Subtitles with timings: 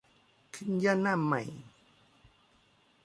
[0.55, 1.43] ขึ้นย่อหน้าใหม่